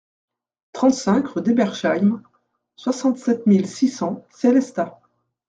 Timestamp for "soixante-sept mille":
2.75-3.67